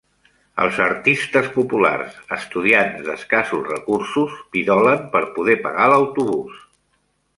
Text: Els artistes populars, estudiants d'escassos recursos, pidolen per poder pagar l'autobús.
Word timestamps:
Els 0.61 0.77
artistes 0.85 1.49
populars, 1.57 2.15
estudiants 2.37 3.05
d'escassos 3.09 3.61
recursos, 3.73 4.41
pidolen 4.57 5.05
per 5.17 5.23
poder 5.37 5.59
pagar 5.67 5.87
l'autobús. 5.93 6.57